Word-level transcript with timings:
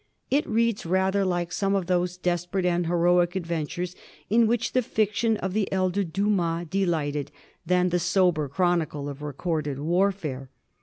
It 0.31 0.49
reads 0.49 0.83
rather 0.83 1.23
like 1.23 1.51
some 1.51 1.75
of 1.75 1.85
those 1.85 2.17
desperate 2.17 2.65
and 2.65 2.87
heroic 2.87 3.35
adventures 3.35 3.95
in 4.31 4.47
which 4.47 4.73
the 4.73 4.81
fiction 4.81 5.37
of 5.37 5.53
the 5.53 5.71
elder 5.71 6.03
Dumas 6.03 6.65
delighted 6.67 7.29
than 7.67 7.89
the 7.89 7.99
sober 7.99 8.49
chronicle 8.49 9.07
of 9.07 9.21
recorded 9.21 9.77
warfare. 9.77 10.49